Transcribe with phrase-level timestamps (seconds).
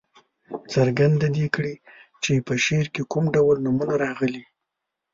[0.73, 1.75] څرګنده دې کړي
[2.23, 4.43] چې په شعر کې کوم ډول نومونه راغلي.